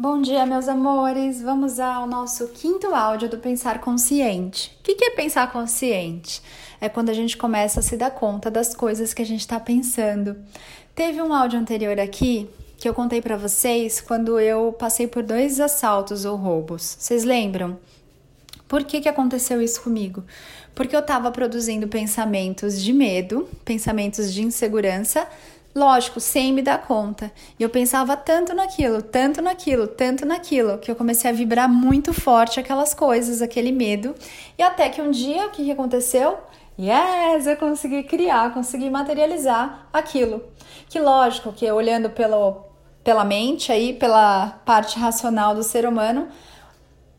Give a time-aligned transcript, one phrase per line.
[0.00, 1.42] Bom dia, meus amores!
[1.42, 4.74] Vamos ao nosso quinto áudio do Pensar Consciente.
[4.80, 6.40] O que é pensar consciente?
[6.80, 9.60] É quando a gente começa a se dar conta das coisas que a gente está
[9.60, 10.38] pensando.
[10.94, 15.60] Teve um áudio anterior aqui que eu contei para vocês quando eu passei por dois
[15.60, 16.96] assaltos ou roubos.
[16.98, 17.78] Vocês lembram?
[18.66, 20.24] Por que, que aconteceu isso comigo?
[20.74, 25.28] Porque eu estava produzindo pensamentos de medo, pensamentos de insegurança
[25.72, 27.30] Lógico, sem me dar conta.
[27.56, 32.12] E eu pensava tanto naquilo, tanto naquilo, tanto naquilo, que eu comecei a vibrar muito
[32.12, 34.14] forte aquelas coisas, aquele medo.
[34.58, 36.38] E até que um dia, o que, aconteceu?
[36.76, 40.42] Yes, eu consegui criar, consegui materializar aquilo.
[40.88, 42.64] Que lógico que olhando pelo,
[43.04, 46.28] pela mente aí, pela parte racional do ser humano,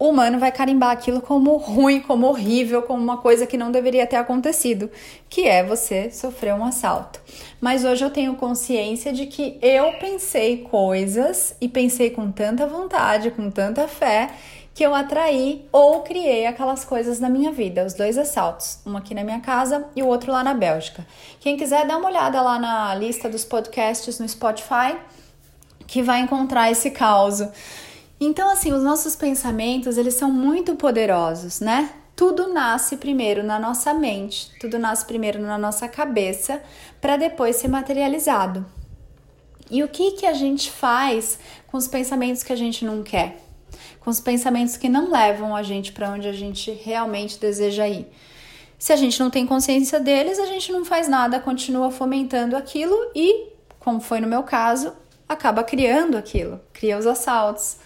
[0.01, 4.07] o humano vai carimbar aquilo como ruim, como horrível, como uma coisa que não deveria
[4.07, 4.89] ter acontecido,
[5.29, 7.21] que é você sofrer um assalto.
[7.61, 13.29] Mas hoje eu tenho consciência de que eu pensei coisas e pensei com tanta vontade,
[13.29, 14.31] com tanta fé,
[14.73, 19.13] que eu atraí ou criei aquelas coisas na minha vida, os dois assaltos, um aqui
[19.13, 21.05] na minha casa e o outro lá na Bélgica.
[21.39, 24.97] Quem quiser dar uma olhada lá na lista dos podcasts no Spotify,
[25.85, 27.43] que vai encontrar esse caos.
[28.23, 31.91] Então, assim, os nossos pensamentos, eles são muito poderosos, né?
[32.15, 36.61] Tudo nasce primeiro na nossa mente, tudo nasce primeiro na nossa cabeça,
[37.01, 38.63] para depois ser materializado.
[39.71, 43.39] E o que que a gente faz com os pensamentos que a gente não quer?
[43.99, 48.05] Com os pensamentos que não levam a gente para onde a gente realmente deseja ir?
[48.77, 52.95] Se a gente não tem consciência deles, a gente não faz nada, continua fomentando aquilo
[53.15, 53.47] e,
[53.79, 54.93] como foi no meu caso,
[55.27, 57.77] acaba criando aquilo, cria os assaltos,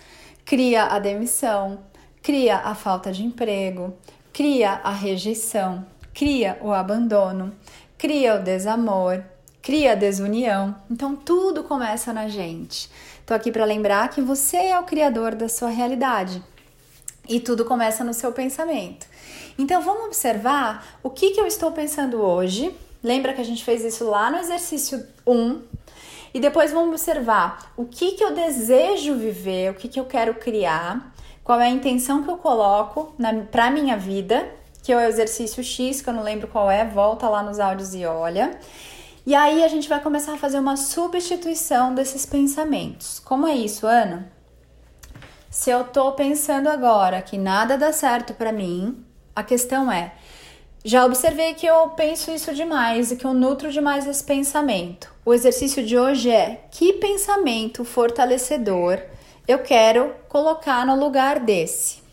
[0.45, 1.79] cria a demissão,
[2.21, 3.97] cria a falta de emprego,
[4.31, 7.51] cria a rejeição, cria o abandono,
[7.97, 9.23] cria o desamor,
[9.61, 10.75] cria a desunião.
[10.89, 12.89] Então tudo começa na gente.
[13.25, 16.43] Tô aqui para lembrar que você é o criador da sua realidade.
[17.27, 19.07] E tudo começa no seu pensamento.
[19.57, 22.75] Então vamos observar o que, que eu estou pensando hoje.
[23.01, 25.61] Lembra que a gente fez isso lá no exercício 1,
[26.35, 30.35] e depois vamos observar o que, que eu desejo viver, o que, que eu quero
[30.35, 33.15] criar, qual é a intenção que eu coloco
[33.49, 34.45] para a minha vida,
[34.83, 37.95] que é o exercício X, que eu não lembro qual é, volta lá nos áudios
[37.95, 38.59] e olha.
[39.25, 43.17] E aí a gente vai começar a fazer uma substituição desses pensamentos.
[43.21, 44.29] Como é isso, Ana?
[45.49, 50.11] Se eu tô pensando agora que nada dá certo para mim, a questão é:
[50.83, 55.14] já observei que eu penso isso demais e que eu nutro demais esse pensamento.
[55.25, 59.01] O exercício de hoje é: que pensamento fortalecedor
[59.47, 62.03] eu quero colocar no lugar desse?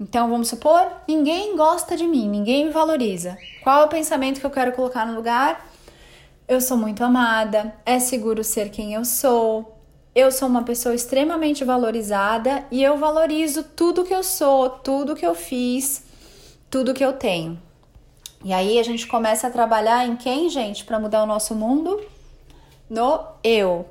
[0.00, 3.36] Então vamos supor, ninguém gosta de mim, ninguém me valoriza.
[3.62, 5.68] Qual é o pensamento que eu quero colocar no lugar?
[6.46, 9.76] Eu sou muito amada, é seguro ser quem eu sou.
[10.14, 15.26] Eu sou uma pessoa extremamente valorizada e eu valorizo tudo que eu sou, tudo que
[15.26, 16.08] eu fiz
[16.70, 17.60] tudo que eu tenho.
[18.44, 22.00] E aí a gente começa a trabalhar em quem, gente, para mudar o nosso mundo?
[22.88, 23.86] No eu.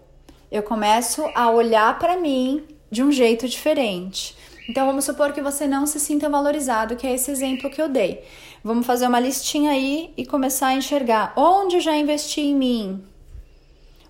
[0.49, 4.35] Eu começo a olhar para mim de um jeito diferente.
[4.69, 7.89] Então vamos supor que você não se sinta valorizado, que é esse exemplo que eu
[7.89, 8.23] dei.
[8.63, 13.03] Vamos fazer uma listinha aí e começar a enxergar onde eu já investi em mim.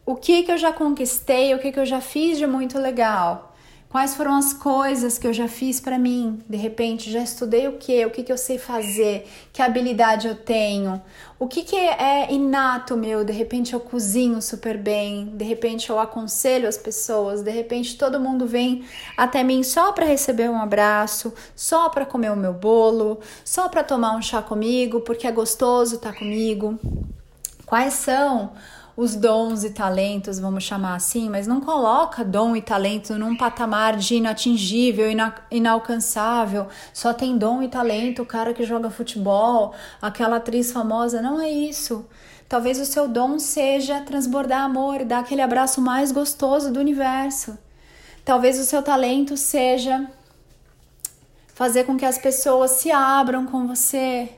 [0.06, 3.56] O que que eu já conquistei, o que que eu já fiz de muito legal.
[3.90, 6.44] Quais foram as coisas que eu já fiz para mim?
[6.48, 8.06] De repente, já estudei o que?
[8.06, 9.25] O que, que eu sei fazer?
[9.53, 11.02] Que habilidade eu tenho?
[11.40, 13.24] O que, que é inato meu?
[13.24, 15.28] De repente, eu cozinho super bem.
[15.34, 17.42] De repente, eu aconselho as pessoas.
[17.42, 18.84] De repente, todo mundo vem
[19.16, 23.86] até mim só para receber um abraço, só para comer o meu bolo, só para
[23.86, 26.78] tomar um chá comigo, porque é gostoso estar tá comigo.
[27.66, 28.52] Quais são
[28.97, 33.96] os dons e talentos, vamos chamar assim, mas não coloca dom e talento num patamar
[33.96, 36.66] de inatingível, ina inalcançável.
[36.91, 41.22] Só tem dom e talento o cara que joga futebol, aquela atriz famosa.
[41.22, 42.07] Não é isso.
[42.50, 47.56] Talvez o seu dom seja transbordar amor, dar aquele abraço mais gostoso do universo.
[48.25, 50.10] Talvez o seu talento seja
[51.54, 54.31] fazer com que as pessoas se abram com você,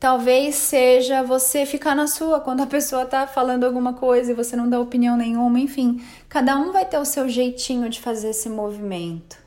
[0.00, 4.56] talvez seja você ficar na sua quando a pessoa tá falando alguma coisa e você
[4.56, 8.48] não dá opinião nenhuma, enfim, cada um vai ter o seu jeitinho de fazer esse
[8.48, 9.38] movimento.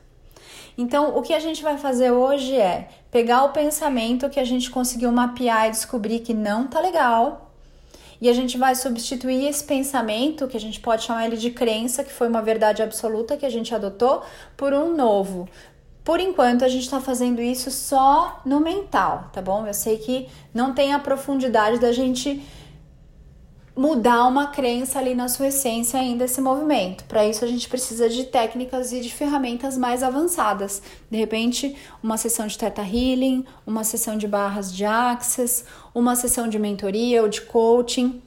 [0.78, 4.70] Então, o que a gente vai fazer hoje é pegar o pensamento que a gente
[4.70, 7.52] conseguiu mapear e descobrir que não tá legal,
[8.22, 12.06] e a gente vai substituir esse pensamento, que a gente pode chamar ele de crença,
[12.06, 14.24] que foi uma verdade absoluta que a gente adotou,
[14.56, 15.50] por um novo,
[16.04, 19.66] por enquanto, a gente está fazendo isso só no mental, tá bom?
[19.66, 22.44] Eu sei que não tem a profundidade da gente
[23.76, 27.06] mudar uma crença ali na sua essência ainda esse movimento.
[27.06, 30.82] Para isso a gente precisa de técnicas e de ferramentas mais avançadas.
[31.10, 35.64] De repente, uma sessão de Theta Healing, uma sessão de barras de Access,
[35.94, 38.22] uma sessão de mentoria ou de coaching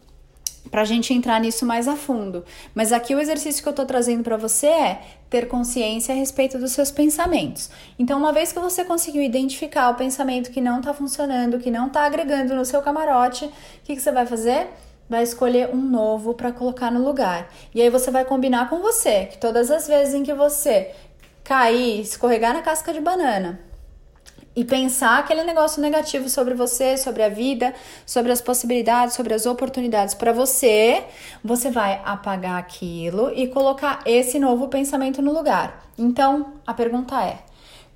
[0.70, 2.44] para a gente entrar nisso mais a fundo.
[2.74, 6.58] Mas aqui o exercício que eu estou trazendo para você é ter consciência a respeito
[6.58, 7.70] dos seus pensamentos.
[7.98, 11.88] Então, uma vez que você conseguiu identificar o pensamento que não está funcionando, que não
[11.88, 13.50] está agregando no seu camarote, o
[13.84, 14.68] que, que você vai fazer?
[15.08, 17.48] vai escolher um novo para colocar no lugar.
[17.72, 20.92] E aí você vai combinar com você que todas as vezes em que você
[21.44, 23.60] cair, escorregar na casca de banana
[24.56, 27.74] e pensar aquele negócio negativo sobre você, sobre a vida,
[28.06, 31.04] sobre as possibilidades, sobre as oportunidades para você,
[31.44, 35.86] você vai apagar aquilo e colocar esse novo pensamento no lugar.
[35.98, 37.40] Então, a pergunta é: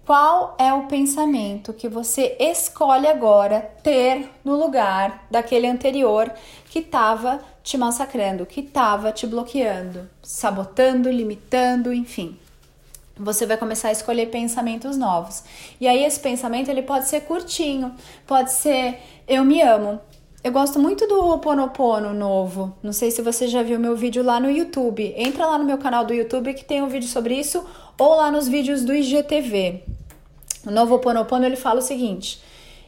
[0.05, 6.31] qual é o pensamento que você escolhe agora ter no lugar daquele anterior
[6.69, 12.39] que estava te massacrando, que estava te bloqueando, sabotando, limitando, enfim?
[13.23, 15.45] Você vai começar a escolher pensamentos novos.
[15.79, 17.95] E aí esse pensamento ele pode ser curtinho,
[18.27, 20.01] pode ser eu me amo.
[20.43, 22.75] Eu gosto muito do Oponopono novo.
[22.83, 25.13] Não sei se você já viu meu vídeo lá no YouTube.
[25.15, 27.63] Entra lá no meu canal do YouTube que tem um vídeo sobre isso
[27.99, 29.83] ou lá nos vídeos do IGTV.
[30.67, 32.43] O novo Ponopono ele fala o seguinte: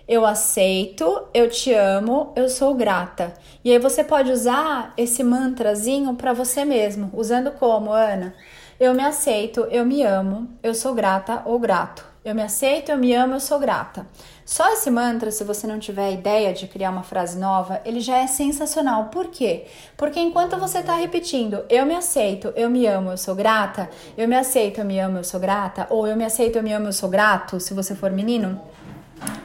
[0.09, 3.35] eu aceito, eu te amo, eu sou grata.
[3.63, 8.35] E aí você pode usar esse mantrazinho para você mesmo, usando como, Ana?
[8.83, 12.05] Eu me aceito, eu me amo, eu sou grata ou grato.
[12.25, 14.05] Eu me aceito, eu me amo, eu sou grata.
[14.45, 18.19] Só esse mantra, se você não tiver ideia de criar uma frase nova, ele já
[18.19, 19.05] é sensacional.
[19.05, 19.67] Por quê?
[19.97, 23.89] Porque enquanto você está repetindo, eu me aceito, eu me amo, eu sou grata,
[24.19, 26.73] eu me aceito, eu me amo, eu sou grata, ou eu me aceito, eu me
[26.73, 28.61] amo, eu sou grato, se você for menino,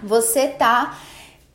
[0.02, 0.98] você tá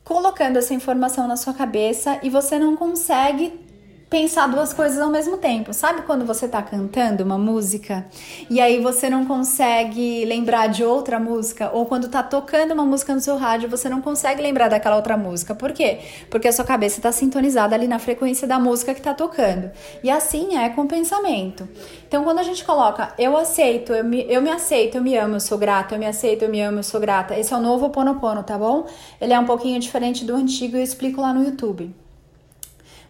[0.05, 3.72] colocando essa informação na sua cabeça e você não consegue
[4.13, 5.73] pensar duas coisas ao mesmo tempo.
[5.73, 8.05] Sabe quando você tá cantando uma música
[8.47, 11.71] e aí você não consegue lembrar de outra música?
[11.73, 15.17] Ou quando tá tocando uma música no seu rádio, você não consegue lembrar daquela outra
[15.17, 15.55] música.
[15.55, 15.97] Por quê?
[16.29, 19.71] Porque a sua cabeça tá sintonizada ali na frequência da música que tá tocando.
[20.03, 21.67] E assim é com o pensamento.
[22.07, 25.37] Então, quando a gente coloca eu aceito, eu me, eu me aceito, eu me amo,
[25.37, 27.33] eu sou grata, eu me aceito, eu me amo, eu sou grata.
[27.35, 28.85] Esse é o novo Ponopono, tá bom?
[29.19, 32.02] Ele é um pouquinho diferente do antigo e eu explico lá no YouTube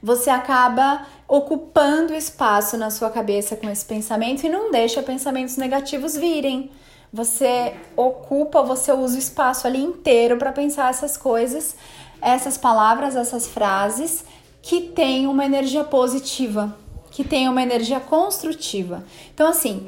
[0.03, 6.17] você acaba ocupando espaço na sua cabeça com esse pensamento e não deixa pensamentos negativos
[6.17, 6.69] virem.
[7.13, 11.77] Você ocupa, você usa o espaço ali inteiro para pensar essas coisas,
[12.21, 14.25] essas palavras, essas frases
[14.61, 16.75] que têm uma energia positiva,
[17.09, 19.05] que têm uma energia construtiva.
[19.33, 19.87] Então, assim,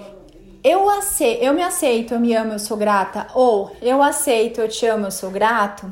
[0.63, 4.69] eu, aceito, eu me aceito, eu me amo, eu sou grata, ou eu aceito, eu
[4.69, 5.91] te amo, eu sou grato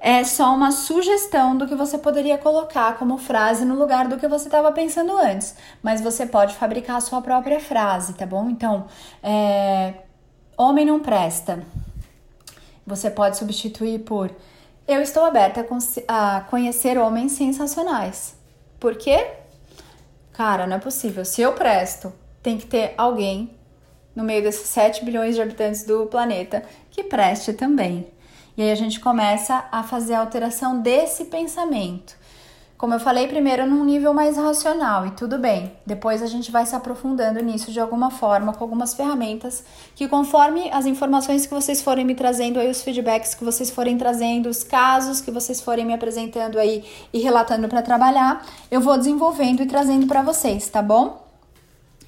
[0.00, 4.26] é só uma sugestão do que você poderia colocar como frase no lugar do que
[4.26, 5.54] você estava pensando antes.
[5.82, 8.48] Mas você pode fabricar a sua própria frase, tá bom?
[8.48, 8.86] Então,
[9.22, 9.94] é,
[10.56, 11.62] homem não presta.
[12.86, 14.34] Você pode substituir por
[14.88, 15.64] eu estou aberta
[16.08, 18.34] a conhecer homens sensacionais.
[18.80, 19.24] Por quê?
[20.32, 21.24] Cara, não é possível.
[21.24, 22.12] Se eu presto,
[22.42, 23.56] tem que ter alguém
[24.16, 28.08] no meio desses 7 bilhões de habitantes do planeta que preste também.
[28.60, 32.14] E aí a gente começa a fazer a alteração desse pensamento.
[32.76, 35.72] Como eu falei, primeiro num nível mais racional e tudo bem.
[35.86, 39.64] Depois a gente vai se aprofundando nisso de alguma forma, com algumas ferramentas
[39.96, 43.96] que, conforme as informações que vocês forem me trazendo aí, os feedbacks que vocês forem
[43.96, 48.98] trazendo, os casos que vocês forem me apresentando aí e relatando para trabalhar, eu vou
[48.98, 51.29] desenvolvendo e trazendo para vocês, tá bom?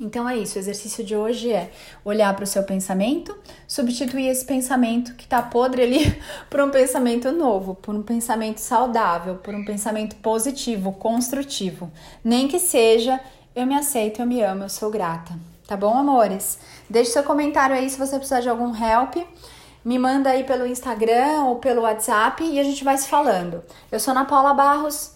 [0.02, 1.70] Então é isso, o exercício de hoje é
[2.04, 7.30] olhar para o seu pensamento, substituir esse pensamento que está podre ali por um pensamento
[7.30, 11.88] novo, por um pensamento saudável, por um pensamento positivo, construtivo.
[12.24, 13.20] Nem que seja
[13.54, 15.34] eu me aceito, eu me amo, eu sou grata.
[15.68, 16.58] Tá bom, amores?
[16.90, 19.16] Deixe seu comentário aí se você precisar de algum help.
[19.84, 23.62] Me manda aí pelo Instagram ou pelo WhatsApp e a gente vai se falando.
[23.90, 25.12] Eu sou Ana Paula Barros